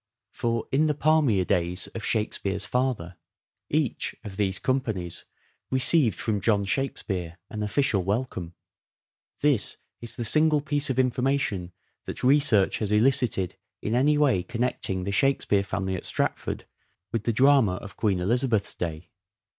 [0.31, 3.17] For, in the palmier days of Shakspere's father"
[3.69, 5.25] each (of these companies)
[5.69, 8.55] received from John Shakspere an official welcome."
[9.41, 11.71] This is the single piece of informa tion
[12.05, 16.65] that research has elicited in any way connecting the Shakspere family at Stratford
[17.11, 19.11] with the drama of Queen Elizabeth's day.